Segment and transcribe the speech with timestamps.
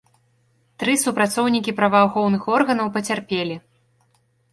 [0.83, 3.55] Тры супрацоўнікі праваахоўных органаў пацярпелі.